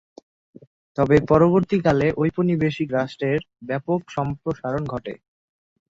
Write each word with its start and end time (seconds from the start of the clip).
তবে 0.97 1.15
পরবর্তীকালে 1.29 2.07
ঔপনিবেশিক 2.19 2.89
রাষ্ট্রের 2.91 3.39
ব্যাপক 3.67 3.99
সম্প্রসারণ 4.15 4.83
ঘটে। 4.85 5.13